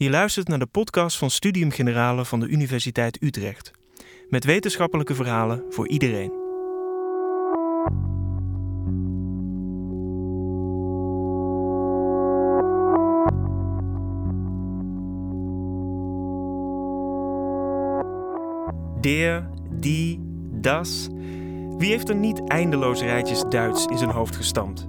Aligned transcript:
Je 0.00 0.10
luistert 0.10 0.48
naar 0.48 0.58
de 0.58 0.66
podcast 0.66 1.18
van 1.18 1.30
Studium 1.30 1.70
Generale 1.70 2.24
van 2.24 2.40
de 2.40 2.46
Universiteit 2.46 3.22
Utrecht. 3.22 3.70
Met 4.28 4.44
wetenschappelijke 4.44 5.14
verhalen 5.14 5.64
voor 5.68 5.88
iedereen. 5.88 6.32
Der, 19.00 19.50
die, 19.70 20.20
das. 20.50 21.08
Wie 21.78 21.90
heeft 21.90 22.08
er 22.08 22.16
niet 22.16 22.48
eindeloos 22.48 23.00
rijtjes 23.00 23.44
Duits 23.48 23.86
in 23.86 23.98
zijn 23.98 24.10
hoofd 24.10 24.36
gestampt? 24.36 24.88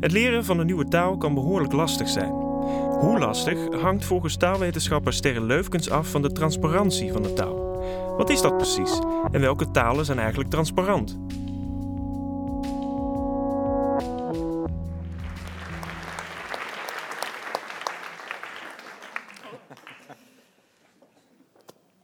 Het 0.00 0.12
leren 0.12 0.44
van 0.44 0.58
een 0.58 0.66
nieuwe 0.66 0.88
taal 0.88 1.16
kan 1.16 1.34
behoorlijk 1.34 1.72
lastig 1.72 2.08
zijn. 2.08 2.41
Hoe 3.02 3.18
lastig 3.18 3.80
hangt 3.80 4.04
volgens 4.04 4.36
taalwetenschapper 4.36 5.12
Sterre 5.12 5.40
Leufkens 5.40 5.90
af 5.90 6.08
van 6.08 6.22
de 6.22 6.32
transparantie 6.32 7.12
van 7.12 7.22
de 7.22 7.32
taal. 7.32 7.56
Wat 8.16 8.30
is 8.30 8.40
dat 8.40 8.56
precies? 8.56 8.98
En 9.32 9.40
welke 9.40 9.70
talen 9.70 10.04
zijn 10.04 10.18
eigenlijk 10.18 10.50
transparant? 10.50 11.10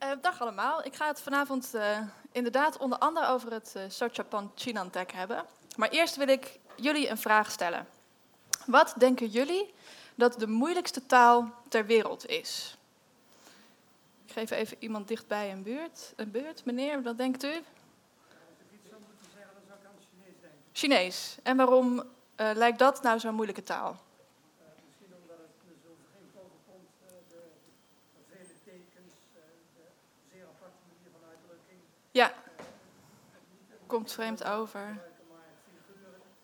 Uh, 0.02 0.10
dag 0.22 0.40
allemaal. 0.40 0.84
Ik 0.84 0.94
ga 0.94 1.06
het 1.06 1.20
vanavond 1.20 1.72
uh, 1.74 1.82
inderdaad 2.32 2.78
onder 2.78 2.98
andere 2.98 3.26
over 3.26 3.52
het 3.52 3.74
uh, 3.76 3.82
Sochapan 3.88 4.52
Chinantec 4.54 5.10
hebben. 5.10 5.44
Maar 5.76 5.88
eerst 5.88 6.16
wil 6.16 6.28
ik 6.28 6.58
jullie 6.76 7.08
een 7.08 7.18
vraag 7.18 7.50
stellen. 7.50 7.86
Wat 8.66 8.94
denken 8.96 9.26
jullie 9.26 9.74
dat 10.18 10.38
de 10.38 10.46
moeilijkste 10.46 11.06
taal 11.06 11.52
ter 11.68 11.86
wereld 11.86 12.26
is? 12.26 12.76
Ik 14.26 14.32
geef 14.32 14.50
even 14.50 14.76
iemand 14.80 15.08
dichtbij 15.08 15.52
een 15.52 15.62
beurt. 15.62 16.12
Een 16.16 16.30
beurt, 16.30 16.64
meneer, 16.64 17.02
wat 17.02 17.16
denkt 17.16 17.44
u? 17.44 17.62
Chinees. 20.72 21.36
En 21.42 21.56
waarom 21.56 21.98
uh, 21.98 22.04
lijkt 22.54 22.78
dat 22.78 23.02
nou 23.02 23.18
zo'n 23.18 23.34
moeilijke 23.34 23.62
taal? 23.62 23.96
Misschien 24.86 25.14
omdat 25.20 25.38
het 25.38 25.76
zo 25.82 25.96
vreemd 26.10 26.34
overkomt, 26.36 26.90
uh, 27.02 27.08
de, 27.28 27.42
de, 28.14 28.36
vele 28.36 28.54
tekens, 28.64 29.12
de 29.34 29.40
zeer 30.30 30.44
aparte 30.44 30.82
manier 30.88 31.10
van 31.12 31.28
uitdrukking. 31.30 31.80
Ja, 32.10 32.32
komt 33.86 34.12
vreemd 34.12 34.44
over. 34.44 35.00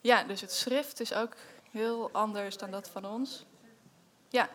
Ja, 0.01 0.25
dus 0.25 0.41
het 0.41 0.53
schrift 0.53 1.01
is 1.01 1.15
ook 1.15 1.37
heel 1.71 2.11
anders 2.13 2.57
dan 2.57 2.71
dat 2.71 2.89
van 2.89 3.07
ons. 3.07 3.45
Ja. 4.35 4.49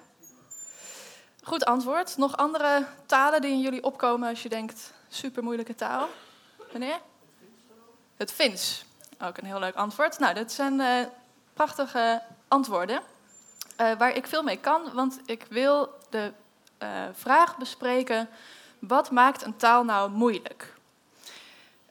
Goed 1.43 1.65
antwoord. 1.65 2.17
Nog 2.17 2.37
andere 2.37 2.85
talen 3.05 3.41
die 3.41 3.51
in 3.51 3.61
jullie 3.61 3.83
opkomen 3.83 4.29
als 4.29 4.43
je 4.43 4.49
denkt, 4.49 4.93
super 5.09 5.43
moeilijke 5.43 5.75
taal? 5.75 6.09
Meneer? 6.73 6.99
Het 8.17 8.31
Fins. 8.31 8.85
Ook 9.19 9.37
een 9.37 9.45
heel 9.45 9.59
leuk 9.59 9.75
antwoord. 9.75 10.19
Nou, 10.19 10.33
dat 10.33 10.51
zijn 10.51 10.79
uh, 10.79 11.05
prachtige 11.53 12.21
antwoorden. 12.47 13.01
Uh, 13.81 13.97
waar 13.97 14.15
ik 14.15 14.27
veel 14.27 14.43
mee 14.43 14.57
kan, 14.57 14.93
want 14.93 15.19
ik 15.25 15.45
wil 15.49 15.93
de 16.09 16.31
uh, 16.83 17.03
vraag 17.13 17.57
bespreken: 17.57 18.29
wat 18.79 19.11
maakt 19.11 19.41
een 19.41 19.57
taal 19.57 19.83
nou 19.83 20.11
moeilijk? 20.11 20.73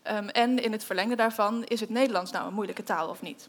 Um, 0.05 0.29
en 0.29 0.59
in 0.63 0.73
het 0.73 0.85
verlengde 0.85 1.17
daarvan, 1.17 1.65
is 1.65 1.81
het 1.81 1.91
Nederlands 1.91 2.31
nou 2.31 2.47
een 2.47 2.55
moeilijke 2.55 2.85
taal 2.85 3.09
of 3.09 3.23
niet? 3.23 3.49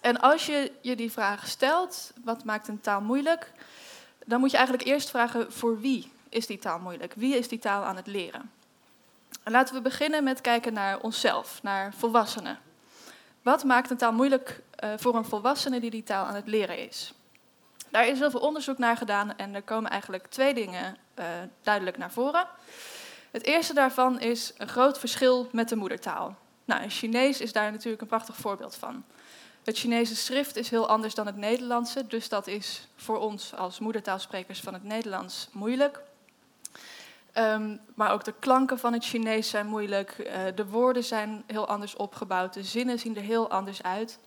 En 0.00 0.20
als 0.20 0.46
je 0.46 0.72
je 0.80 0.96
die 0.96 1.12
vraag 1.12 1.48
stelt, 1.48 2.12
wat 2.24 2.44
maakt 2.44 2.68
een 2.68 2.80
taal 2.80 3.00
moeilijk? 3.00 3.52
Dan 4.26 4.40
moet 4.40 4.50
je 4.50 4.56
eigenlijk 4.56 4.88
eerst 4.88 5.10
vragen, 5.10 5.52
voor 5.52 5.80
wie 5.80 6.12
is 6.28 6.46
die 6.46 6.58
taal 6.58 6.78
moeilijk? 6.78 7.12
Wie 7.16 7.36
is 7.36 7.48
die 7.48 7.58
taal 7.58 7.84
aan 7.84 7.96
het 7.96 8.06
leren? 8.06 8.50
En 9.42 9.52
laten 9.52 9.74
we 9.74 9.80
beginnen 9.80 10.24
met 10.24 10.40
kijken 10.40 10.72
naar 10.72 11.00
onszelf, 11.00 11.62
naar 11.62 11.94
volwassenen. 11.94 12.58
Wat 13.42 13.64
maakt 13.64 13.90
een 13.90 13.96
taal 13.96 14.12
moeilijk 14.12 14.62
uh, 14.84 14.90
voor 14.96 15.14
een 15.14 15.24
volwassene 15.24 15.80
die 15.80 15.90
die 15.90 16.02
taal 16.02 16.24
aan 16.24 16.34
het 16.34 16.46
leren 16.46 16.88
is? 16.88 17.12
Daar 17.90 18.06
is 18.06 18.18
heel 18.18 18.30
veel 18.30 18.40
onderzoek 18.40 18.78
naar 18.78 18.96
gedaan 18.96 19.36
en 19.36 19.54
er 19.54 19.62
komen 19.62 19.90
eigenlijk 19.90 20.26
twee 20.26 20.54
dingen 20.54 20.96
uh, 21.18 21.24
duidelijk 21.62 21.98
naar 21.98 22.12
voren. 22.12 22.46
Het 23.30 23.44
eerste 23.44 23.74
daarvan 23.74 24.20
is 24.20 24.52
een 24.56 24.68
groot 24.68 24.98
verschil 24.98 25.48
met 25.52 25.68
de 25.68 25.76
moedertaal. 25.76 26.36
Nou, 26.64 26.82
in 26.82 26.90
Chinees 26.90 27.40
is 27.40 27.52
daar 27.52 27.72
natuurlijk 27.72 28.02
een 28.02 28.08
prachtig 28.08 28.36
voorbeeld 28.36 28.74
van. 28.74 29.04
Het 29.68 29.78
Chinese 29.78 30.16
schrift 30.16 30.56
is 30.56 30.70
heel 30.70 30.88
anders 30.88 31.14
dan 31.14 31.26
het 31.26 31.36
Nederlandse, 31.36 32.06
dus 32.06 32.28
dat 32.28 32.46
is 32.46 32.88
voor 32.96 33.18
ons 33.18 33.54
als 33.54 33.78
moedertaalsprekers 33.78 34.60
van 34.60 34.72
het 34.72 34.84
Nederlands 34.84 35.48
moeilijk. 35.52 36.00
Um, 37.34 37.80
maar 37.94 38.12
ook 38.12 38.24
de 38.24 38.34
klanken 38.38 38.78
van 38.78 38.92
het 38.92 39.04
Chinees 39.04 39.48
zijn 39.48 39.66
moeilijk, 39.66 40.18
uh, 40.18 40.32
de 40.54 40.66
woorden 40.66 41.04
zijn 41.04 41.42
heel 41.46 41.66
anders 41.66 41.96
opgebouwd, 41.96 42.54
de 42.54 42.64
zinnen 42.64 42.98
zien 42.98 43.16
er 43.16 43.22
heel 43.22 43.50
anders 43.50 43.82
uit. 43.82 44.18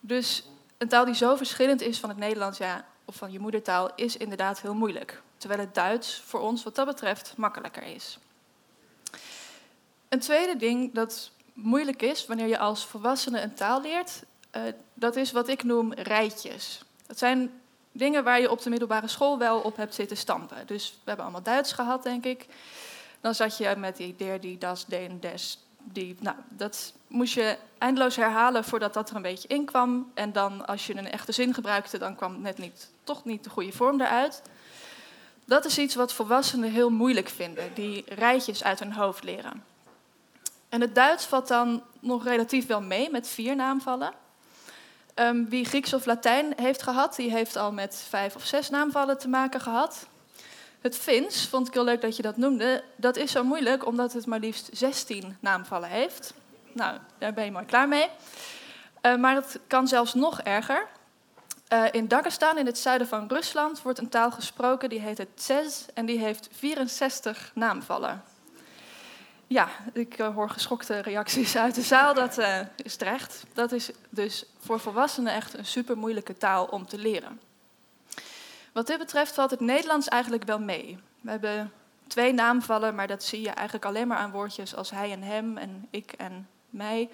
Dus 0.00 0.44
een 0.78 0.88
taal 0.88 1.04
die 1.04 1.14
zo 1.14 1.36
verschillend 1.36 1.80
is 1.80 1.98
van 1.98 2.08
het 2.08 2.18
Nederlands 2.18 2.58
ja, 2.58 2.84
of 3.04 3.16
van 3.16 3.32
je 3.32 3.38
moedertaal 3.38 3.90
is 3.94 4.16
inderdaad 4.16 4.60
heel 4.60 4.74
moeilijk. 4.74 5.22
Terwijl 5.36 5.60
het 5.60 5.74
Duits 5.74 6.22
voor 6.26 6.40
ons 6.40 6.62
wat 6.62 6.74
dat 6.74 6.86
betreft 6.86 7.34
makkelijker 7.36 7.82
is. 7.82 8.18
Een 10.08 10.20
tweede 10.20 10.56
ding 10.56 10.94
dat 10.94 11.30
moeilijk 11.52 12.02
is 12.02 12.26
wanneer 12.26 12.48
je 12.48 12.58
als 12.58 12.86
volwassene 12.86 13.40
een 13.40 13.54
taal 13.54 13.80
leert, 13.80 14.22
uh, 14.58 14.72
dat 14.94 15.16
is 15.16 15.32
wat 15.32 15.48
ik 15.48 15.62
noem 15.62 15.92
rijtjes. 15.92 16.82
Dat 17.06 17.18
zijn 17.18 17.60
dingen 17.92 18.24
waar 18.24 18.40
je 18.40 18.50
op 18.50 18.62
de 18.62 18.70
middelbare 18.70 19.08
school 19.08 19.38
wel 19.38 19.60
op 19.60 19.76
hebt 19.76 19.94
zitten 19.94 20.16
stampen. 20.16 20.66
Dus 20.66 20.90
we 20.90 21.02
hebben 21.04 21.24
allemaal 21.24 21.42
Duits 21.42 21.72
gehad, 21.72 22.02
denk 22.02 22.24
ik. 22.24 22.46
Dan 23.20 23.34
zat 23.34 23.56
je 23.56 23.74
met 23.76 23.96
die 23.96 24.14
der, 24.16 24.40
die, 24.40 24.58
das, 24.58 24.86
den, 24.86 25.20
des, 25.20 25.58
die. 25.78 26.16
Nou, 26.20 26.36
dat 26.48 26.92
moest 27.06 27.34
je 27.34 27.56
eindeloos 27.78 28.16
herhalen 28.16 28.64
voordat 28.64 28.94
dat 28.94 29.10
er 29.10 29.16
een 29.16 29.22
beetje 29.22 29.48
in 29.48 29.64
kwam. 29.64 30.10
En 30.14 30.32
dan, 30.32 30.66
als 30.66 30.86
je 30.86 30.96
een 30.96 31.10
echte 31.10 31.32
zin 31.32 31.54
gebruikte, 31.54 31.98
dan 31.98 32.16
kwam 32.16 32.40
net 32.40 32.58
niet, 32.58 32.90
toch 33.04 33.24
niet 33.24 33.44
de 33.44 33.50
goede 33.50 33.72
vorm 33.72 34.00
eruit. 34.00 34.42
Dat 35.44 35.64
is 35.64 35.78
iets 35.78 35.94
wat 35.94 36.12
volwassenen 36.12 36.70
heel 36.70 36.90
moeilijk 36.90 37.28
vinden, 37.28 37.74
die 37.74 38.04
rijtjes 38.06 38.64
uit 38.64 38.78
hun 38.78 38.92
hoofd 38.92 39.24
leren. 39.24 39.64
En 40.68 40.80
het 40.80 40.94
Duits 40.94 41.24
valt 41.24 41.48
dan 41.48 41.82
nog 42.00 42.24
relatief 42.24 42.66
wel 42.66 42.80
mee 42.80 43.10
met 43.10 43.28
vier 43.28 43.56
naamvallen. 43.56 44.12
Um, 45.20 45.48
wie 45.48 45.64
Grieks 45.64 45.92
of 45.92 46.06
Latijn 46.06 46.52
heeft 46.56 46.82
gehad, 46.82 47.16
die 47.16 47.30
heeft 47.30 47.56
al 47.56 47.72
met 47.72 48.04
vijf 48.08 48.34
of 48.34 48.44
zes 48.44 48.70
naamvallen 48.70 49.18
te 49.18 49.28
maken 49.28 49.60
gehad. 49.60 50.06
Het 50.80 50.96
Fins, 50.96 51.46
vond 51.46 51.66
ik 51.68 51.74
heel 51.74 51.84
leuk 51.84 52.00
dat 52.00 52.16
je 52.16 52.22
dat 52.22 52.36
noemde, 52.36 52.84
dat 52.96 53.16
is 53.16 53.30
zo 53.30 53.44
moeilijk 53.44 53.86
omdat 53.86 54.12
het 54.12 54.26
maar 54.26 54.38
liefst 54.38 54.68
16 54.72 55.36
naamvallen 55.40 55.88
heeft. 55.88 56.34
Nou, 56.72 56.98
daar 57.18 57.32
ben 57.32 57.44
je 57.44 57.50
mooi 57.50 57.64
klaar 57.64 57.88
mee. 57.88 58.08
Uh, 59.02 59.16
maar 59.16 59.34
het 59.34 59.58
kan 59.66 59.88
zelfs 59.88 60.14
nog 60.14 60.40
erger. 60.40 60.86
Uh, 61.72 61.84
in 61.90 62.08
Dagestan, 62.08 62.58
in 62.58 62.66
het 62.66 62.78
zuiden 62.78 63.08
van 63.08 63.28
Rusland, 63.28 63.82
wordt 63.82 63.98
een 63.98 64.08
taal 64.08 64.30
gesproken 64.30 64.88
die 64.88 65.00
heet 65.00 65.18
het 65.18 65.36
Tsez 65.36 65.86
en 65.94 66.06
die 66.06 66.18
heeft 66.18 66.48
64 66.52 67.50
naamvallen. 67.54 68.22
Ja, 69.48 69.68
ik 69.92 70.18
uh, 70.18 70.34
hoor 70.34 70.50
geschokte 70.50 70.98
reacties 70.98 71.56
uit 71.56 71.74
de 71.74 71.82
zaal. 71.82 72.14
Dat 72.14 72.38
uh, 72.38 72.60
is 72.82 72.96
terecht. 72.96 73.44
Dat 73.52 73.72
is 73.72 73.90
dus 74.10 74.44
voor 74.58 74.80
volwassenen 74.80 75.32
echt 75.32 75.54
een 75.54 75.66
super 75.66 75.96
moeilijke 75.96 76.36
taal 76.36 76.64
om 76.64 76.86
te 76.86 76.98
leren. 76.98 77.40
Wat 78.72 78.86
dit 78.86 78.98
betreft 78.98 79.34
valt 79.34 79.50
het 79.50 79.60
Nederlands 79.60 80.08
eigenlijk 80.08 80.44
wel 80.44 80.58
mee. 80.58 80.98
We 81.20 81.30
hebben 81.30 81.72
twee 82.06 82.32
naamvallen, 82.32 82.94
maar 82.94 83.06
dat 83.06 83.24
zie 83.24 83.40
je 83.40 83.50
eigenlijk 83.50 83.84
alleen 83.84 84.08
maar 84.08 84.18
aan 84.18 84.30
woordjes 84.30 84.74
als 84.74 84.90
hij 84.90 85.12
en 85.12 85.22
hem 85.22 85.56
en 85.56 85.86
ik 85.90 86.12
en 86.12 86.48
mij. 86.70 87.08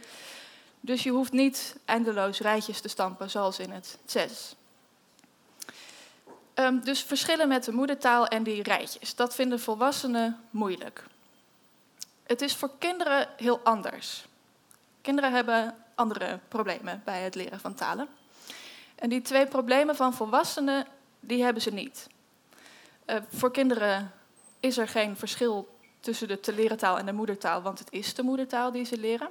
Dus 0.81 1.03
je 1.03 1.11
hoeft 1.11 1.33
niet 1.33 1.77
eindeloos 1.85 2.41
rijtjes 2.41 2.81
te 2.81 2.89
stampen 2.89 3.31
zoals 3.31 3.59
in 3.59 3.71
het 3.71 3.99
zes. 4.05 4.55
Um, 6.55 6.81
dus 6.85 7.03
verschillen 7.03 7.49
met 7.49 7.65
de 7.65 7.73
moedertaal 7.73 8.27
en 8.27 8.43
die 8.43 8.63
rijtjes, 8.63 9.15
dat 9.15 9.35
vinden 9.35 9.61
volwassenen 9.61 10.41
moeilijk. 10.51 11.05
Het 12.25 12.43
is 12.43 12.57
voor 12.57 12.71
kinderen 12.79 13.29
heel 13.37 13.61
anders. 13.63 14.27
Kinderen 15.01 15.33
hebben 15.33 15.75
andere 15.95 16.39
problemen 16.49 17.03
bij 17.05 17.23
het 17.23 17.35
leren 17.35 17.61
van 17.61 17.75
talen. 17.75 18.09
En 18.95 19.09
die 19.09 19.23
twee 19.23 19.47
problemen 19.47 19.97
van 19.97 20.15
volwassenen, 20.15 20.87
die 21.21 21.43
hebben 21.43 21.63
ze 21.63 21.71
niet. 21.71 22.07
Uh, 23.07 23.17
voor 23.29 23.51
kinderen 23.51 24.13
is 24.61 24.79
er 24.79 24.89
geen 24.89 25.17
verschil 25.17 25.79
tussen 26.01 26.29
de 26.29 26.41
te 26.41 26.55
leren 26.55 26.77
taal 26.77 26.99
en 26.99 27.07
de 27.07 27.13
moedertaal, 27.13 27.63
want 27.63 27.79
het 27.79 27.93
is 27.93 28.15
de 28.15 28.23
moedertaal 28.23 28.73
die 28.73 28.85
ze 28.85 28.99
leren. 28.99 29.29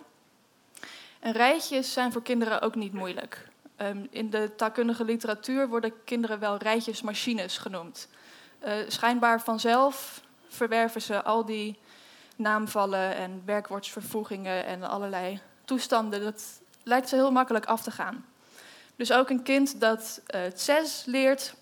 En 1.20 1.32
rijtjes 1.32 1.94
zijn 1.94 2.12
voor 2.12 2.22
kinderen 2.22 2.62
ook 2.62 2.76
niet 2.76 2.94
moeilijk. 2.94 3.48
Um, 3.78 4.08
in 4.10 4.30
de 4.30 4.56
taalkundige 4.56 5.04
literatuur 5.04 5.68
worden 5.68 5.94
kinderen 6.04 6.40
wel 6.40 6.58
rijtjesmachines 6.58 7.58
genoemd. 7.58 8.08
Uh, 8.66 8.74
schijnbaar 8.88 9.42
vanzelf 9.42 10.22
verwerven 10.48 11.02
ze 11.02 11.24
al 11.24 11.46
die 11.46 11.78
naamvallen 12.36 13.16
en 13.16 13.42
werkwoordsvervoegingen 13.46 14.66
en 14.66 14.84
allerlei 14.84 15.40
toestanden. 15.66 16.24
Dat 16.24 16.44
lijkt 16.84 17.10
ze 17.10 17.16
heel 17.16 17.32
makkelijk 17.32 17.66
af 17.66 17.82
te 17.82 17.92
gaan. 17.92 18.26
Dus 18.96 19.12
ook 19.12 19.30
een 19.30 19.44
kind 19.44 19.80
dat 19.80 20.22
uh, 20.36 20.42
zes 20.56 21.04
leert, 21.06 21.56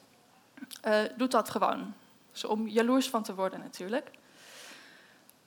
uh, 0.87 0.99
doet 1.17 1.31
dat 1.31 1.49
gewoon. 1.49 1.93
Dus 2.31 2.45
om 2.45 2.67
jaloers 2.67 3.09
van 3.09 3.23
te 3.23 3.35
worden 3.35 3.59
natuurlijk. 3.59 4.09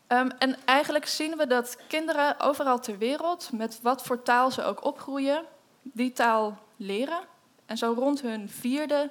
Um, 0.08 0.30
en 0.30 0.56
eigenlijk 0.64 1.06
zien 1.06 1.36
we 1.36 1.46
dat 1.46 1.76
kinderen 1.88 2.40
overal 2.40 2.80
ter 2.80 2.98
wereld, 2.98 3.52
met 3.52 3.78
wat 3.82 4.02
voor 4.02 4.22
taal 4.22 4.50
ze 4.50 4.62
ook 4.62 4.84
opgroeien, 4.84 5.44
die 5.82 6.12
taal 6.12 6.58
leren. 6.76 7.20
En 7.66 7.76
zo 7.76 7.94
rond 7.98 8.20
hun 8.20 8.48
vierde 8.48 9.10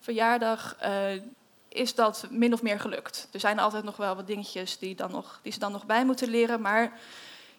verjaardag 0.00 0.76
uh, 0.82 1.22
is 1.76 1.94
dat 1.94 2.26
min 2.30 2.52
of 2.52 2.62
meer 2.62 2.80
gelukt. 2.80 3.28
Er 3.32 3.40
zijn 3.40 3.58
altijd 3.58 3.84
nog 3.84 3.96
wel 3.96 4.16
wat 4.16 4.26
dingetjes 4.26 4.78
die, 4.78 4.94
dan 4.94 5.10
nog, 5.10 5.40
die 5.42 5.52
ze 5.52 5.58
dan 5.58 5.72
nog 5.72 5.86
bij 5.86 6.04
moeten 6.04 6.28
leren, 6.28 6.60
maar 6.60 6.92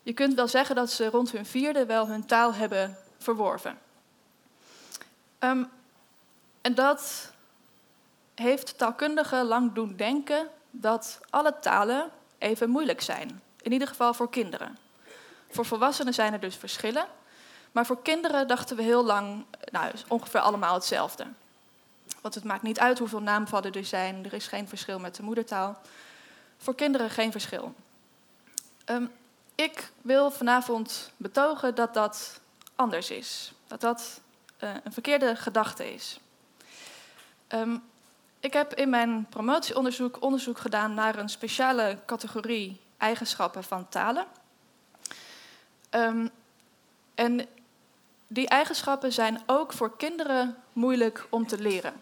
je 0.04 0.14
kunt 0.14 0.34
wel 0.34 0.48
zeggen 0.48 0.76
dat 0.76 0.92
ze 0.92 1.10
rond 1.10 1.32
hun 1.32 1.46
vierde 1.46 1.86
wel 1.86 2.08
hun 2.08 2.26
taal 2.26 2.54
hebben 2.54 2.98
verworven. 3.18 3.80
Um, 5.40 5.70
en 6.62 6.76
dat 6.76 7.32
heeft 8.36 8.78
taalkundigen 8.78 9.46
lang 9.46 9.74
doen 9.74 9.96
denken 9.96 10.48
dat 10.72 11.20
alle 11.30 11.60
talen 11.60 12.10
even 12.38 12.70
moeilijk 12.70 13.02
zijn. 13.02 13.42
In 13.62 13.72
ieder 13.72 13.88
geval 13.88 14.14
voor 14.14 14.30
kinderen. 14.30 14.78
Voor 15.50 15.66
volwassenen 15.66 16.14
zijn 16.14 16.34
er 16.34 16.40
dus 16.40 16.56
verschillen. 16.56 17.06
Maar 17.72 17.86
voor 17.86 18.02
kinderen 18.02 18.48
dachten 18.48 18.76
we 18.76 18.82
heel 18.82 19.06
lang 19.06 19.46
nou, 19.72 19.92
ongeveer 20.08 20.40
allemaal 20.40 20.74
hetzelfde. 20.74 21.28
Want 22.22 22.36
het 22.36 22.44
maakt 22.44 22.62
niet 22.62 22.80
uit 22.80 23.00
hoeveel 23.00 23.22
naamvallen 23.22 23.72
er 23.72 23.86
zijn. 23.86 24.26
Er 24.26 24.34
is 24.34 24.48
geen 24.48 24.68
verschil 24.68 25.00
met 25.00 25.16
de 25.16 25.24
moedertaal. 25.24 25.82
Voor 26.58 26.76
kinderen 26.76 27.10
geen 27.10 27.32
verschil. 27.32 27.74
Um, 28.86 29.12
ik 29.56 29.92
wil 30.02 30.32
vanavond 30.32 31.12
betogen 31.18 31.76
dat 31.76 31.94
dat 31.94 32.40
anders 32.76 33.10
is. 33.10 33.52
Dat 33.68 33.82
dat 33.82 34.22
uh, 34.64 34.70
een 34.84 34.94
verkeerde 34.94 35.36
gedachte 35.36 35.94
is. 35.94 36.20
Um, 37.48 37.84
ik 38.40 38.54
heb 38.54 38.74
in 38.74 38.90
mijn 38.90 39.26
promotieonderzoek 39.30 40.22
onderzoek 40.22 40.58
gedaan 40.58 40.94
naar 40.94 41.16
een 41.18 41.30
speciale 41.30 41.98
categorie 42.06 42.80
eigenschappen 42.98 43.64
van 43.64 43.90
talen. 43.90 44.26
Um, 45.92 46.30
en 47.16 47.48
die 48.28 48.48
eigenschappen 48.48 49.14
zijn 49.14 49.42
ook 49.46 49.74
voor 49.74 49.98
kinderen 49.98 50.58
moeilijk 50.74 51.28
om 51.30 51.48
te 51.48 51.58
leren. 51.58 51.94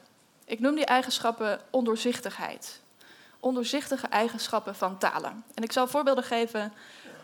Ik 0.45 0.59
noem 0.59 0.75
die 0.75 0.85
eigenschappen 0.85 1.61
ondoorzichtigheid. 1.69 2.81
Ondoorzichtige 3.39 4.07
eigenschappen 4.07 4.75
van 4.75 4.97
talen. 4.97 5.43
En 5.53 5.63
ik 5.63 5.71
zal 5.71 5.87
voorbeelden 5.87 6.23
geven 6.23 6.73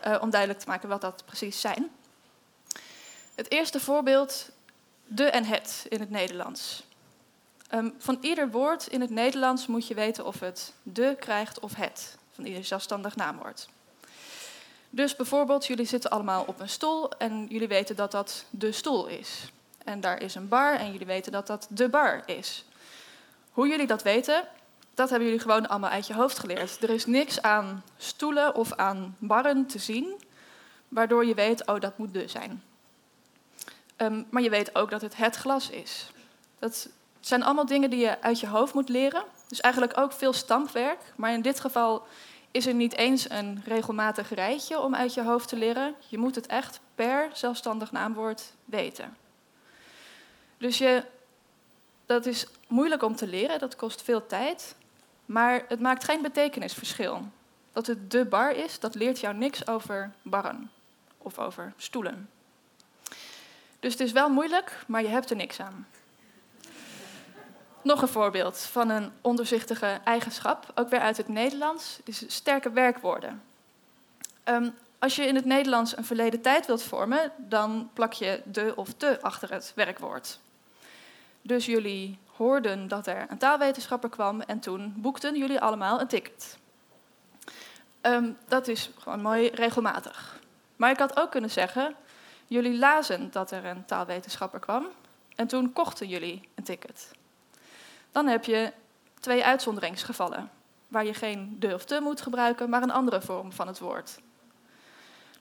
uh, 0.06 0.16
om 0.20 0.30
duidelijk 0.30 0.60
te 0.60 0.68
maken 0.68 0.88
wat 0.88 1.00
dat 1.00 1.22
precies 1.26 1.60
zijn. 1.60 1.90
Het 3.34 3.50
eerste 3.50 3.80
voorbeeld, 3.80 4.50
de 5.06 5.24
en 5.24 5.44
het 5.44 5.86
in 5.88 6.00
het 6.00 6.10
Nederlands. 6.10 6.84
Um, 7.74 7.94
van 7.98 8.18
ieder 8.20 8.50
woord 8.50 8.86
in 8.86 9.00
het 9.00 9.10
Nederlands 9.10 9.66
moet 9.66 9.86
je 9.86 9.94
weten 9.94 10.26
of 10.26 10.40
het 10.40 10.72
de 10.82 11.16
krijgt 11.20 11.60
of 11.60 11.74
het. 11.74 12.16
Van 12.32 12.44
ieder 12.44 12.64
zelfstandig 12.64 13.16
naamwoord. 13.16 13.68
Dus 14.94 15.16
bijvoorbeeld, 15.16 15.66
jullie 15.66 15.84
zitten 15.84 16.10
allemaal 16.10 16.44
op 16.46 16.60
een 16.60 16.68
stoel 16.68 17.10
en 17.10 17.46
jullie 17.48 17.68
weten 17.68 17.96
dat 17.96 18.10
dat 18.10 18.44
de 18.50 18.72
stoel 18.72 19.06
is. 19.06 19.52
En 19.84 20.00
daar 20.00 20.22
is 20.22 20.34
een 20.34 20.48
bar 20.48 20.74
en 20.74 20.92
jullie 20.92 21.06
weten 21.06 21.32
dat 21.32 21.46
dat 21.46 21.66
de 21.70 21.88
bar 21.88 22.22
is. 22.26 22.64
Hoe 23.50 23.68
jullie 23.68 23.86
dat 23.86 24.02
weten, 24.02 24.44
dat 24.94 25.08
hebben 25.10 25.28
jullie 25.28 25.42
gewoon 25.42 25.68
allemaal 25.68 25.90
uit 25.90 26.06
je 26.06 26.14
hoofd 26.14 26.38
geleerd. 26.38 26.82
Er 26.82 26.90
is 26.90 27.06
niks 27.06 27.42
aan 27.42 27.84
stoelen 27.96 28.54
of 28.54 28.72
aan 28.72 29.16
barren 29.18 29.66
te 29.66 29.78
zien, 29.78 30.20
waardoor 30.88 31.26
je 31.26 31.34
weet, 31.34 31.66
oh, 31.66 31.80
dat 31.80 31.98
moet 31.98 32.14
de 32.14 32.28
zijn. 32.28 32.62
Um, 33.96 34.26
maar 34.30 34.42
je 34.42 34.50
weet 34.50 34.74
ook 34.74 34.90
dat 34.90 35.00
het 35.00 35.16
het 35.16 35.36
glas 35.36 35.70
is. 35.70 36.10
Dat 36.58 36.88
zijn 37.20 37.42
allemaal 37.42 37.66
dingen 37.66 37.90
die 37.90 38.00
je 38.00 38.20
uit 38.20 38.40
je 38.40 38.46
hoofd 38.46 38.74
moet 38.74 38.88
leren. 38.88 39.24
Dus 39.48 39.60
eigenlijk 39.60 39.98
ook 39.98 40.12
veel 40.12 40.32
stampwerk. 40.32 40.98
Maar 41.16 41.32
in 41.32 41.42
dit 41.42 41.60
geval 41.60 42.06
is 42.52 42.66
er 42.66 42.74
niet 42.74 42.96
eens 42.96 43.30
een 43.30 43.62
regelmatig 43.64 44.34
rijtje 44.34 44.80
om 44.80 44.94
uit 44.94 45.14
je 45.14 45.22
hoofd 45.22 45.48
te 45.48 45.56
leren. 45.56 45.94
Je 46.08 46.18
moet 46.18 46.34
het 46.34 46.46
echt 46.46 46.80
per 46.94 47.30
zelfstandig 47.32 47.92
naamwoord 47.92 48.52
weten. 48.64 49.16
Dus 50.58 50.78
je, 50.78 51.04
dat 52.06 52.26
is 52.26 52.46
moeilijk 52.68 53.02
om 53.02 53.16
te 53.16 53.26
leren, 53.26 53.58
dat 53.58 53.76
kost 53.76 54.02
veel 54.02 54.26
tijd. 54.26 54.74
Maar 55.26 55.64
het 55.68 55.80
maakt 55.80 56.04
geen 56.04 56.22
betekenisverschil. 56.22 57.22
Dat 57.72 57.86
het 57.86 58.10
de 58.10 58.24
bar 58.24 58.56
is, 58.56 58.80
dat 58.80 58.94
leert 58.94 59.20
jou 59.20 59.34
niks 59.34 59.66
over 59.66 60.12
barren 60.22 60.70
of 61.18 61.38
over 61.38 61.72
stoelen. 61.76 62.30
Dus 63.80 63.92
het 63.92 64.00
is 64.00 64.12
wel 64.12 64.28
moeilijk, 64.28 64.84
maar 64.86 65.02
je 65.02 65.08
hebt 65.08 65.30
er 65.30 65.36
niks 65.36 65.60
aan. 65.60 65.86
Nog 67.82 68.02
een 68.02 68.08
voorbeeld 68.08 68.58
van 68.58 68.88
een 68.88 69.12
onderzichtige 69.20 70.00
eigenschap, 70.04 70.72
ook 70.74 70.88
weer 70.88 71.00
uit 71.00 71.16
het 71.16 71.28
Nederlands, 71.28 71.98
is 72.04 72.24
sterke 72.26 72.70
werkwoorden. 72.70 73.42
Um, 74.44 74.74
als 74.98 75.16
je 75.16 75.26
in 75.26 75.34
het 75.34 75.44
Nederlands 75.44 75.96
een 75.96 76.04
verleden 76.04 76.40
tijd 76.40 76.66
wilt 76.66 76.82
vormen, 76.82 77.32
dan 77.36 77.90
plak 77.92 78.12
je 78.12 78.42
de 78.44 78.72
of 78.76 78.92
te 78.96 79.18
achter 79.20 79.52
het 79.52 79.72
werkwoord. 79.74 80.38
Dus 81.42 81.66
jullie 81.66 82.18
hoorden 82.36 82.88
dat 82.88 83.06
er 83.06 83.26
een 83.28 83.38
taalwetenschapper 83.38 84.10
kwam 84.10 84.40
en 84.40 84.60
toen 84.60 84.94
boekten 84.96 85.36
jullie 85.36 85.60
allemaal 85.60 86.00
een 86.00 86.06
ticket. 86.06 86.58
Um, 88.02 88.38
dat 88.48 88.68
is 88.68 88.90
gewoon 88.98 89.22
mooi 89.22 89.48
regelmatig. 89.48 90.40
Maar 90.76 90.90
ik 90.90 90.98
had 90.98 91.20
ook 91.20 91.30
kunnen 91.30 91.50
zeggen, 91.50 91.94
jullie 92.46 92.78
lazen 92.78 93.30
dat 93.30 93.50
er 93.50 93.64
een 93.64 93.84
taalwetenschapper 93.84 94.60
kwam 94.60 94.86
en 95.34 95.46
toen 95.46 95.72
kochten 95.72 96.08
jullie 96.08 96.48
een 96.54 96.64
ticket. 96.64 97.10
Dan 98.12 98.26
heb 98.26 98.44
je 98.44 98.72
twee 99.20 99.44
uitzonderingsgevallen, 99.44 100.50
waar 100.88 101.04
je 101.04 101.14
geen 101.14 101.56
de 101.58 101.74
of 101.74 101.84
te 101.84 102.00
moet 102.02 102.20
gebruiken, 102.20 102.70
maar 102.70 102.82
een 102.82 102.90
andere 102.90 103.20
vorm 103.20 103.52
van 103.52 103.66
het 103.66 103.78
woord. 103.78 104.20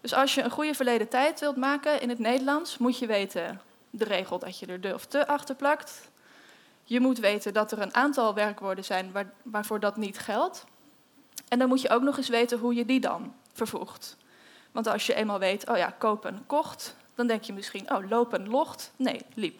Dus 0.01 0.13
als 0.13 0.35
je 0.35 0.41
een 0.41 0.51
goede 0.51 0.73
verleden 0.73 1.09
tijd 1.09 1.39
wilt 1.39 1.55
maken 1.55 2.01
in 2.01 2.09
het 2.09 2.19
Nederlands, 2.19 2.77
moet 2.77 2.99
je 2.99 3.05
weten 3.05 3.61
de 3.89 4.05
regel 4.05 4.39
dat 4.39 4.59
je 4.59 4.65
er 4.65 4.81
de 4.81 4.93
of 4.93 5.05
te 5.05 5.27
achter 5.27 5.55
plakt. 5.55 6.09
Je 6.83 6.99
moet 6.99 7.19
weten 7.19 7.53
dat 7.53 7.71
er 7.71 7.81
een 7.81 7.95
aantal 7.95 8.33
werkwoorden 8.33 8.83
zijn 8.83 9.11
waar, 9.11 9.33
waarvoor 9.43 9.79
dat 9.79 9.97
niet 9.97 10.19
geldt. 10.19 10.65
En 11.47 11.59
dan 11.59 11.67
moet 11.67 11.81
je 11.81 11.89
ook 11.89 12.01
nog 12.01 12.17
eens 12.17 12.29
weten 12.29 12.59
hoe 12.59 12.73
je 12.73 12.85
die 12.85 12.99
dan 12.99 13.33
vervoegt. 13.53 14.17
Want 14.71 14.87
als 14.87 15.05
je 15.05 15.13
eenmaal 15.13 15.39
weet, 15.39 15.69
oh 15.69 15.77
ja, 15.77 15.95
kopen, 15.97 16.43
kocht, 16.45 16.95
dan 17.15 17.27
denk 17.27 17.43
je 17.43 17.53
misschien, 17.53 17.91
oh, 17.91 18.09
lopen, 18.09 18.49
locht. 18.49 18.91
Nee, 18.95 19.21
liep. 19.33 19.59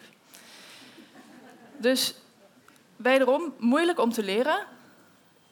Dus 1.76 2.14
wederom 3.02 3.54
moeilijk 3.58 3.98
om 3.98 4.12
te 4.12 4.22
leren, 4.22 4.66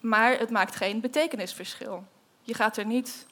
maar 0.00 0.38
het 0.38 0.50
maakt 0.50 0.76
geen 0.76 1.00
betekenisverschil. 1.00 2.04
Je 2.42 2.54
gaat 2.54 2.76
er 2.76 2.86
niet 2.86 3.26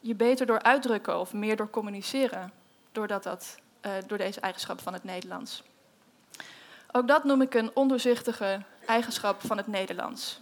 je 0.00 0.14
beter 0.14 0.46
door 0.46 0.62
uitdrukken 0.62 1.20
of 1.20 1.32
meer 1.32 1.56
door 1.56 1.70
communiceren, 1.70 2.52
doordat 2.92 3.22
dat, 3.22 3.58
uh, 3.86 3.92
door 4.06 4.18
deze 4.18 4.40
eigenschap 4.40 4.80
van 4.80 4.92
het 4.92 5.04
Nederlands. 5.04 5.62
Ook 6.92 7.08
dat 7.08 7.24
noem 7.24 7.42
ik 7.42 7.54
een 7.54 7.70
ondoorzichtige 7.74 8.62
eigenschap 8.86 9.40
van 9.46 9.56
het 9.56 9.66
Nederlands. 9.66 10.38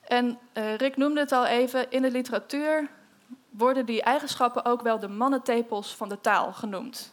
En 0.00 0.38
uh, 0.54 0.74
Rick 0.74 0.96
noemde 0.96 1.20
het 1.20 1.32
al 1.32 1.46
even, 1.46 1.90
in 1.90 2.02
de 2.02 2.10
literatuur 2.10 2.88
worden 3.50 3.86
die 3.86 4.02
eigenschappen 4.02 4.64
ook 4.64 4.82
wel 4.82 4.98
de 4.98 5.08
mannentepels 5.08 5.94
van 5.94 6.08
de 6.08 6.20
taal 6.20 6.52
genoemd. 6.52 7.10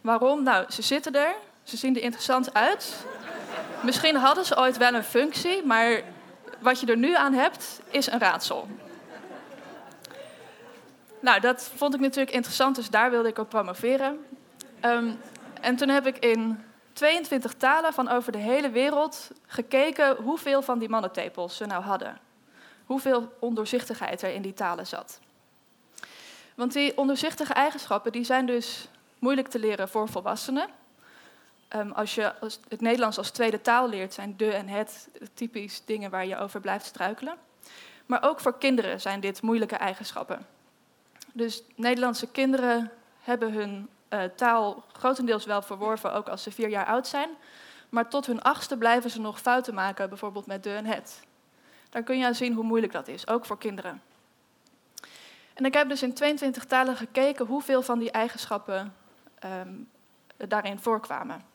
Waarom? 0.00 0.42
Nou, 0.42 0.70
ze 0.70 0.82
zitten 0.82 1.14
er, 1.14 1.34
ze 1.62 1.76
zien 1.76 1.96
er 1.96 2.02
interessant 2.02 2.54
uit. 2.54 3.06
Misschien 3.82 4.16
hadden 4.16 4.44
ze 4.44 4.58
ooit 4.58 4.76
wel 4.76 4.94
een 4.94 5.04
functie, 5.04 5.66
maar 5.66 6.02
wat 6.58 6.80
je 6.80 6.86
er 6.86 6.96
nu 6.96 7.14
aan 7.16 7.32
hebt, 7.32 7.80
is 7.90 8.06
een 8.06 8.18
raadsel. 8.18 8.68
Nou, 11.20 11.40
dat 11.40 11.70
vond 11.74 11.94
ik 11.94 12.00
natuurlijk 12.00 12.32
interessant, 12.32 12.76
dus 12.76 12.90
daar 12.90 13.10
wilde 13.10 13.28
ik 13.28 13.38
op 13.38 13.48
promoveren. 13.48 14.24
Um, 14.84 15.20
en 15.60 15.76
toen 15.76 15.88
heb 15.88 16.06
ik 16.06 16.18
in 16.18 16.64
22 16.92 17.54
talen 17.54 17.92
van 17.92 18.08
over 18.08 18.32
de 18.32 18.38
hele 18.38 18.70
wereld 18.70 19.30
gekeken 19.46 20.16
hoeveel 20.16 20.62
van 20.62 20.78
die 20.78 20.88
mannentepels 20.88 21.56
ze 21.56 21.66
nou 21.66 21.82
hadden. 21.82 22.18
Hoeveel 22.86 23.32
ondoorzichtigheid 23.38 24.22
er 24.22 24.34
in 24.34 24.42
die 24.42 24.54
talen 24.54 24.86
zat. 24.86 25.20
Want 26.54 26.72
die 26.72 26.96
ondoorzichtige 26.98 27.52
eigenschappen 27.52 28.12
die 28.12 28.24
zijn 28.24 28.46
dus 28.46 28.88
moeilijk 29.18 29.48
te 29.48 29.58
leren 29.58 29.88
voor 29.88 30.08
volwassenen. 30.08 30.68
Um, 31.76 31.92
als 31.92 32.14
je 32.14 32.32
het 32.68 32.80
Nederlands 32.80 33.18
als 33.18 33.30
tweede 33.30 33.60
taal 33.60 33.88
leert, 33.88 34.14
zijn 34.14 34.36
de 34.36 34.52
en 34.52 34.68
het 34.68 35.08
typisch 35.34 35.82
dingen 35.84 36.10
waar 36.10 36.26
je 36.26 36.36
over 36.36 36.60
blijft 36.60 36.84
struikelen. 36.84 37.36
Maar 38.06 38.22
ook 38.22 38.40
voor 38.40 38.58
kinderen 38.58 39.00
zijn 39.00 39.20
dit 39.20 39.42
moeilijke 39.42 39.76
eigenschappen. 39.76 40.46
Dus 41.32 41.62
Nederlandse 41.76 42.26
kinderen 42.26 42.90
hebben 43.20 43.52
hun 43.52 43.88
uh, 44.10 44.22
taal 44.36 44.84
grotendeels 44.92 45.44
wel 45.44 45.62
verworven, 45.62 46.12
ook 46.12 46.28
als 46.28 46.42
ze 46.42 46.50
vier 46.50 46.68
jaar 46.68 46.86
oud 46.86 47.06
zijn. 47.06 47.30
Maar 47.88 48.08
tot 48.08 48.26
hun 48.26 48.42
achtste 48.42 48.76
blijven 48.76 49.10
ze 49.10 49.20
nog 49.20 49.40
fouten 49.40 49.74
maken, 49.74 50.08
bijvoorbeeld 50.08 50.46
met 50.46 50.62
de 50.62 50.74
en 50.74 50.86
het. 50.86 51.20
Daar 51.90 52.02
kun 52.02 52.18
je 52.18 52.26
aan 52.26 52.34
zien 52.34 52.54
hoe 52.54 52.64
moeilijk 52.64 52.92
dat 52.92 53.08
is, 53.08 53.28
ook 53.28 53.44
voor 53.44 53.58
kinderen. 53.58 54.02
En 55.54 55.64
ik 55.64 55.74
heb 55.74 55.88
dus 55.88 56.02
in 56.02 56.14
22 56.14 56.64
talen 56.64 56.96
gekeken 56.96 57.46
hoeveel 57.46 57.82
van 57.82 57.98
die 57.98 58.10
eigenschappen 58.10 58.94
um, 59.44 59.88
daarin 60.36 60.78
voorkwamen. 60.78 61.51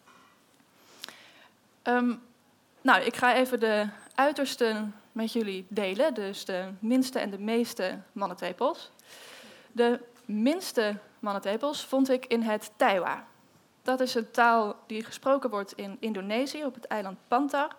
Um, 1.87 2.25
Nou, 2.87 3.01
ik 3.01 3.15
ga 3.15 3.35
even 3.35 3.59
de 3.59 3.87
uiterste 4.15 4.87
met 5.11 5.33
jullie 5.33 5.65
delen. 5.69 6.13
Dus 6.13 6.45
de 6.45 6.71
minste 6.79 7.19
en 7.19 7.29
de 7.29 7.39
meeste 7.39 7.99
mannetepels. 8.11 8.91
De 9.71 9.99
minste 10.25 10.95
mannetepels 11.19 11.85
vond 11.85 12.09
ik 12.09 12.25
in 12.25 12.41
het 12.41 12.71
Taiwa. 12.75 13.25
Dat 13.81 13.99
is 13.99 14.15
een 14.15 14.31
taal 14.31 14.75
die 14.87 15.03
gesproken 15.03 15.49
wordt 15.49 15.73
in 15.73 15.97
Indonesië 15.99 16.65
op 16.65 16.73
het 16.73 16.85
eiland 16.85 17.17
Pantar. 17.27 17.75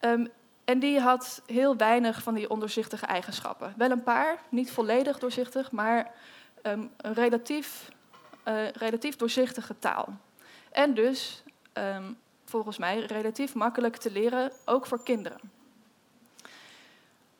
Um, 0.00 0.28
en 0.64 0.78
die 0.78 1.00
had 1.00 1.42
heel 1.46 1.76
weinig 1.76 2.22
van 2.22 2.34
die 2.34 2.50
onderzichtige 2.50 3.06
eigenschappen. 3.06 3.74
Wel 3.76 3.90
een 3.90 4.02
paar, 4.02 4.38
niet 4.48 4.70
volledig 4.70 5.18
doorzichtig, 5.18 5.70
maar 5.70 6.10
um, 6.62 6.90
een 6.96 7.14
relatief, 7.14 7.88
uh, 8.48 8.68
relatief 8.68 9.16
doorzichtige 9.16 9.78
taal. 9.78 10.08
En 10.70 10.94
dus, 10.94 11.42
volgens 12.50 12.78
mij, 12.78 13.00
relatief 13.00 13.54
makkelijk 13.54 13.96
te 13.96 14.10
leren, 14.10 14.52
ook 14.64 14.86
voor 14.86 15.02
kinderen. 15.02 15.40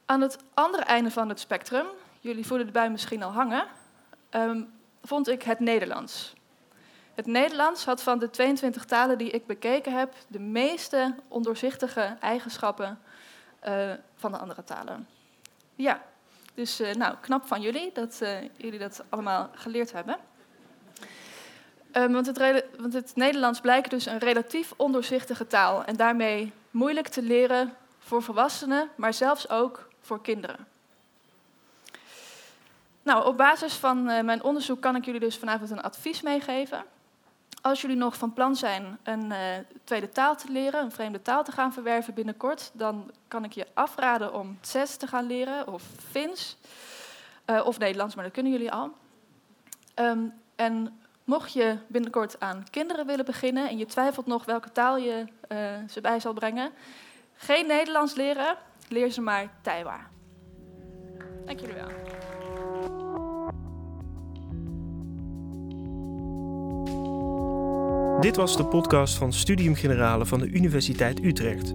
Aan 0.04 0.20
het 0.20 0.38
andere 0.54 0.82
einde 0.82 1.10
van 1.10 1.28
het 1.28 1.40
spectrum, 1.40 1.86
jullie 2.20 2.46
voelen 2.46 2.66
de 2.66 2.72
bui 2.72 2.90
misschien 2.90 3.22
al 3.22 3.32
hangen, 3.32 3.66
um, 4.30 4.72
vond 5.02 5.28
ik 5.28 5.42
het 5.42 5.58
Nederlands. 5.58 6.34
Het 7.14 7.26
Nederlands 7.26 7.84
had 7.84 8.02
van 8.02 8.18
de 8.18 8.30
22 8.30 8.84
talen 8.84 9.18
die 9.18 9.30
ik 9.30 9.46
bekeken 9.46 9.92
heb 9.92 10.14
de 10.28 10.38
meeste 10.38 11.14
ondoorzichtige 11.28 12.16
eigenschappen 12.20 12.98
uh, 13.68 13.92
van 14.14 14.32
de 14.32 14.38
andere 14.38 14.64
talen. 14.64 15.08
Ja, 15.74 16.02
dus 16.54 16.80
uh, 16.80 16.92
nou, 16.92 17.16
knap 17.20 17.46
van 17.46 17.60
jullie 17.60 17.90
dat 17.92 18.20
uh, 18.22 18.38
jullie 18.56 18.78
dat 18.78 19.04
allemaal 19.08 19.50
geleerd 19.54 19.92
hebben. 19.92 20.18
Um, 21.92 22.12
want, 22.12 22.26
het 22.26 22.38
het 22.92 23.12
Nederlands 23.14 23.60
blijkt 23.60 23.90
dus 23.90 24.06
een 24.06 24.18
relatief 24.18 24.72
ondoorzichtige 24.76 25.46
taal 25.46 25.84
en 25.84 25.96
daarmee 25.96 26.52
moeilijk 26.70 27.08
te 27.08 27.22
leren 27.22 27.74
voor 27.98 28.22
volwassenen, 28.22 28.88
maar 28.94 29.14
zelfs 29.14 29.48
ook 29.48 29.88
voor 30.00 30.22
kinderen. 30.22 30.66
Nou, 33.02 33.26
op 33.26 33.36
basis 33.36 33.74
van 33.74 34.04
mijn 34.04 34.42
onderzoek 34.42 34.80
kan 34.80 34.96
ik 34.96 35.04
jullie 35.04 35.20
dus 35.20 35.36
vanavond 35.38 35.70
een 35.70 35.82
advies 35.82 36.22
meegeven. 36.22 36.84
Als 37.62 37.80
jullie 37.80 37.96
nog 37.96 38.16
van 38.16 38.32
plan 38.32 38.56
zijn 38.56 38.98
een 39.02 39.24
uh, 39.24 39.38
tweede 39.84 40.08
taal 40.08 40.36
te 40.36 40.52
leren, 40.52 40.82
een 40.82 40.92
vreemde 40.92 41.22
taal 41.22 41.44
te 41.44 41.52
gaan 41.52 41.72
verwerven 41.72 42.14
binnenkort, 42.14 42.70
dan 42.72 43.10
kan 43.28 43.44
ik 43.44 43.52
je 43.52 43.66
afraden 43.74 44.34
om 44.34 44.58
Tsets 44.60 44.96
te 44.96 45.06
gaan 45.06 45.26
leren 45.26 45.68
of 45.68 45.82
Fins 46.10 46.56
uh, 47.46 47.66
of 47.66 47.78
Nederlands, 47.78 48.14
maar 48.14 48.24
dat 48.24 48.32
kunnen 48.32 48.52
jullie 48.52 48.72
al. 48.72 48.92
Um, 49.94 50.34
en 50.56 50.99
mocht 51.30 51.52
je 51.52 51.76
binnenkort 51.88 52.40
aan 52.40 52.64
kinderen 52.70 53.06
willen 53.06 53.24
beginnen 53.24 53.68
en 53.68 53.78
je 53.78 53.86
twijfelt 53.86 54.26
nog 54.26 54.44
welke 54.44 54.72
taal 54.72 54.96
je 54.96 55.24
uh, 55.48 55.58
ze 55.90 56.00
bij 56.00 56.20
zal 56.20 56.32
brengen, 56.32 56.70
geen 57.34 57.66
Nederlands 57.66 58.14
leren, 58.14 58.56
leer 58.88 59.10
ze 59.10 59.20
maar 59.20 59.50
Taiwa. 59.62 60.00
Dank 61.44 61.60
jullie 61.60 61.74
wel. 61.74 61.88
Dit 68.20 68.36
was 68.36 68.56
de 68.56 68.64
podcast 68.64 69.18
van 69.18 69.32
Studium 69.32 69.74
Generale 69.74 70.26
van 70.26 70.38
de 70.38 70.46
Universiteit 70.46 71.24
Utrecht. 71.24 71.72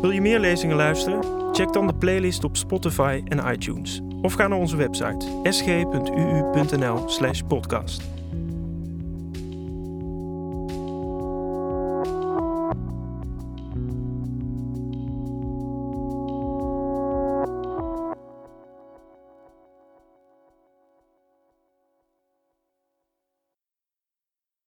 Wil 0.00 0.10
je 0.10 0.20
meer 0.20 0.40
lezingen 0.40 0.76
luisteren? 0.76 1.54
Check 1.54 1.72
dan 1.72 1.86
de 1.86 1.94
playlist 1.94 2.44
op 2.44 2.56
Spotify 2.56 3.22
en 3.24 3.52
iTunes. 3.52 4.00
Of 4.22 4.32
ga 4.32 4.48
naar 4.48 4.58
onze 4.58 4.76
website 4.76 5.40
sg.uu.nl/podcast. 5.42 8.17